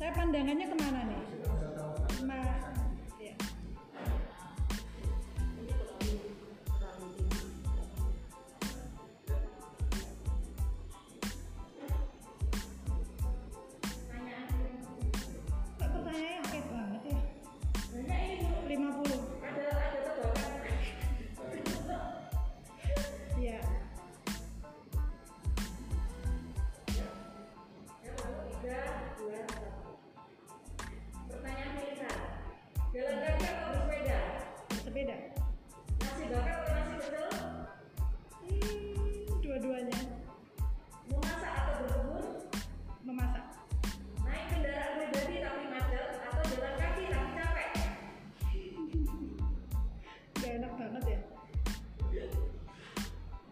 [0.00, 1.09] saya pandangannya ke mana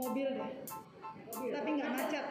[0.00, 0.50] mobil deh
[1.28, 1.52] mobil.
[1.52, 2.24] tapi nggak macet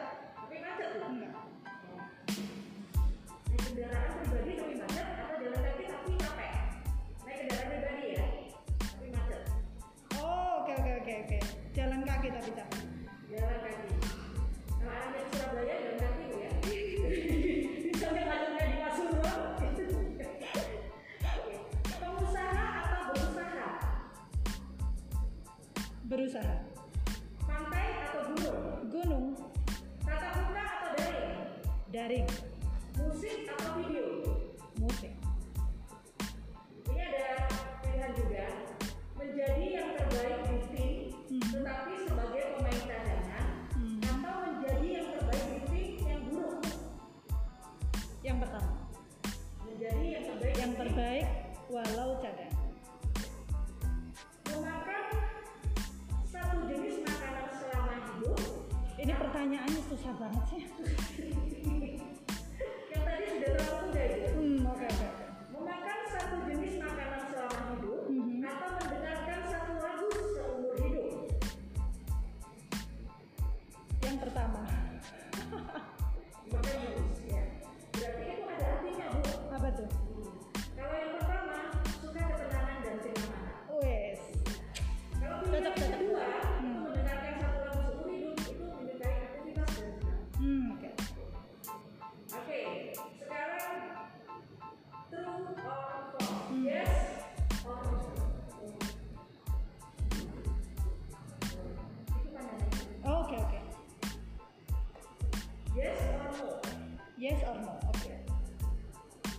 [107.40, 107.72] pedas or no?
[107.88, 107.96] Oke.
[107.96, 108.16] Okay.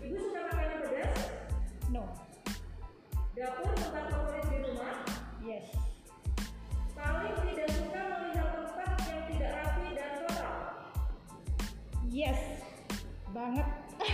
[0.10, 1.14] Ibu suka makanan pedas?
[1.94, 2.04] No.
[3.38, 5.06] Dapur tempat favorit di rumah?
[5.46, 5.70] Yes.
[6.98, 10.50] Paling tidak suka melihat tempat yang tidak rapi dan kotor?
[12.10, 12.42] Yes.
[13.32, 13.68] Banget.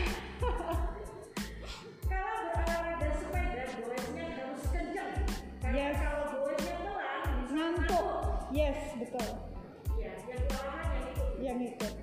[2.12, 5.26] kalau berolahraga sepeda, goresnya harus kencang.
[5.64, 5.98] Karena yes.
[5.98, 7.22] kalau goresnya pelan,
[7.52, 8.08] ngantuk.
[8.54, 9.28] Yes, betul.
[9.98, 11.30] Iya, yang olahan yang ikut.
[11.42, 11.97] Yang ikut.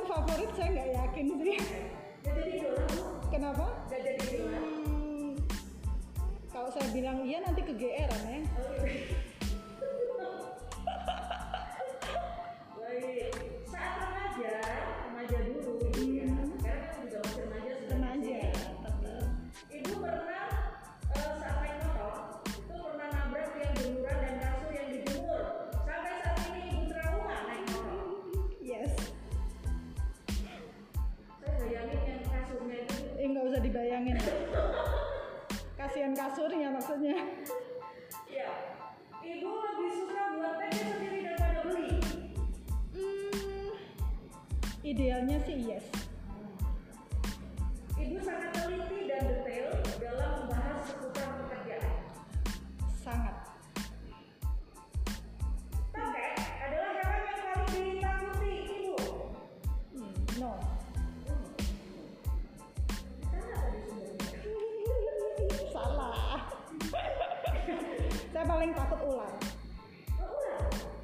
[0.00, 1.56] yang favorit saya nggak yakin sih.
[2.24, 2.84] Gak jadi idola
[3.28, 3.64] kenapa?
[3.92, 5.30] Gak jadi idola hmm,
[6.48, 8.79] kalau saya bilang iya nanti ke kegeeran oh, ya okay.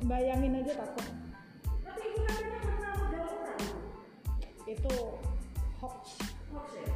[0.06, 1.06] bayangin aja takut.
[1.82, 3.62] Tapi ibu katanya pernah megang
[4.66, 4.94] itu
[5.82, 6.04] hoax.
[6.54, 6.86] Hoax ya?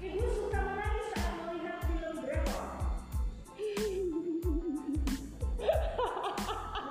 [0.00, 2.68] Ibu suka menangis saat melihat film drakor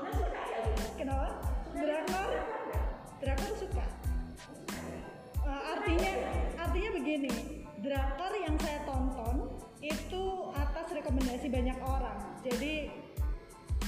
[0.09, 0.59] suka ya
[0.97, 1.29] kenapa?
[1.73, 2.31] Drakor
[3.21, 3.85] drakor suka.
[5.45, 6.13] Uh, artinya
[6.57, 7.33] artinya begini.
[7.85, 9.49] Drakor yang saya tonton
[9.79, 10.23] itu
[10.79, 12.39] atas rekomendasi banyak orang.
[12.39, 12.87] Jadi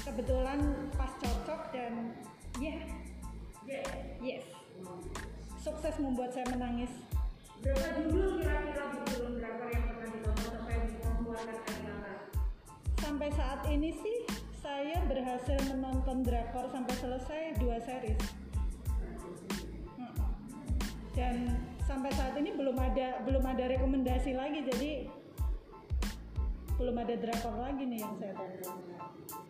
[0.03, 0.59] kebetulan
[0.99, 2.11] pas cocok dan
[2.59, 2.83] ya
[3.63, 3.87] yeah.
[4.19, 4.43] yes.
[5.63, 6.91] Sukses membuat saya menangis.
[7.63, 10.75] Berapa judul kira-kira judul drakor yang pernah ditonton sampai
[12.99, 14.17] sampai saat ini sih
[14.59, 18.19] saya berhasil menonton drakor sampai selesai dua series.
[19.95, 20.13] Hmm.
[21.15, 21.55] Dan
[21.87, 24.59] sampai saat ini belum ada belum ada rekomendasi lagi.
[24.67, 25.20] Jadi
[26.81, 28.77] belum ada drakor lagi nih yang saya tonton.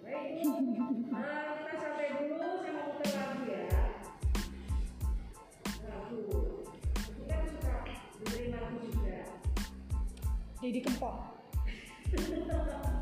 [0.04, 0.44] Baik,
[1.07, 3.63] nah, kita sampai dulu, saya mau putar lagi ya.
[5.88, 6.24] Lagu,
[6.92, 7.75] kita suka
[8.19, 9.19] dengerin lagu juga.
[10.60, 11.16] Jadi kempot.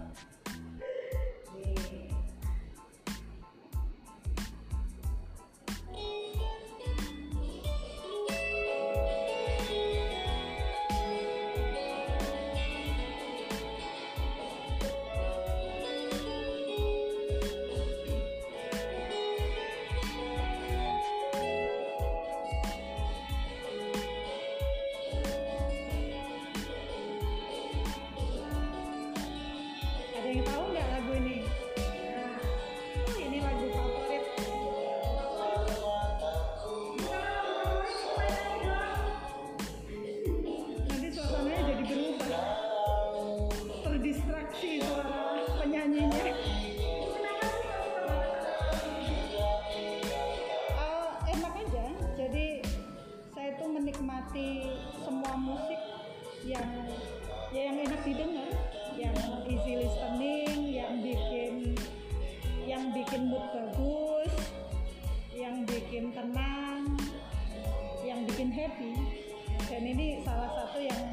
[69.99, 71.11] jadi salah satu yang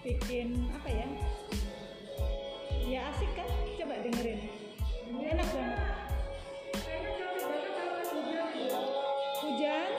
[0.00, 1.04] bikin apa ya?
[2.88, 3.44] Ya asik kan?
[3.76, 4.40] Coba dengerin.
[5.20, 5.76] Enak banget.
[9.44, 9.92] Hujan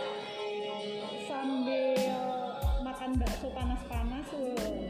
[1.29, 1.93] sambil
[2.81, 4.89] makan bakso panas-panas loh.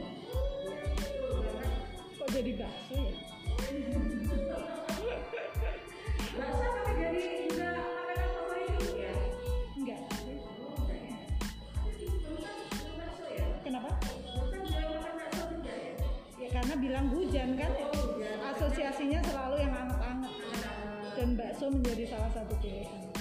[2.15, 3.11] kok jadi bakso ya?
[16.71, 17.68] karena bilang hujan kan
[18.56, 20.33] asosiasinya selalu yang anget-anget
[21.19, 23.20] dan bakso menjadi salah satu pilihan.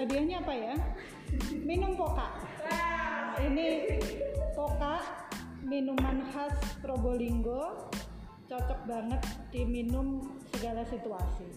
[0.00, 0.74] Hadiahnya apa ya?
[1.60, 2.32] Minum poka.
[3.36, 4.00] Ini
[4.56, 4.96] poka
[5.60, 7.92] minuman khas Probolinggo
[8.48, 9.20] cocok banget
[9.52, 10.24] diminum
[10.56, 11.52] segala situasi.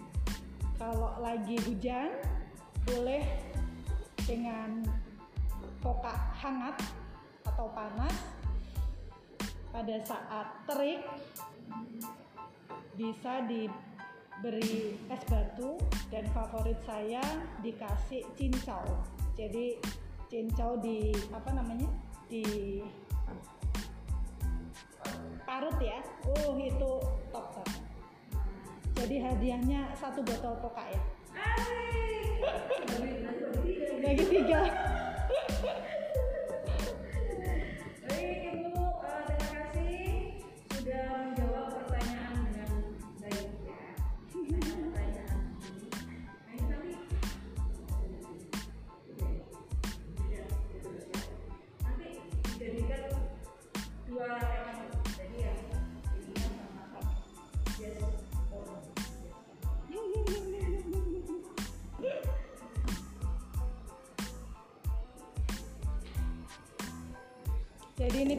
[0.76, 2.20] Kalau lagi hujan
[2.84, 3.24] boleh
[4.28, 4.92] dengan
[5.80, 6.84] poka hangat
[7.48, 8.12] atau panas
[9.72, 11.00] pada saat terik
[13.00, 13.72] bisa di
[14.44, 15.80] diberi es batu
[16.12, 17.24] dan favorit saya
[17.64, 18.84] dikasih cincau.
[19.40, 19.80] Jadi
[20.28, 21.88] cincau di apa namanya?
[22.28, 22.44] di
[25.46, 26.92] parut ya oh itu
[27.30, 27.84] top banget
[28.98, 31.02] jadi hadiahnya satu botol koka ya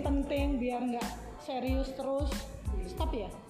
[0.05, 1.09] penting biar nggak
[1.41, 2.29] serius terus.
[2.85, 3.44] Stop ya